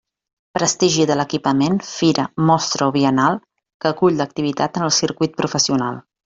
Prestigi 0.57 1.03
de 1.11 1.17
l'equipament, 1.19 1.75
fira, 1.89 2.25
mostra 2.51 2.87
o 2.93 2.95
biennal 2.97 3.37
que 3.83 3.93
acull 3.93 4.19
l'activitat 4.23 4.81
en 4.81 4.89
el 4.89 4.95
circuit 5.03 5.39
professional. 5.45 6.03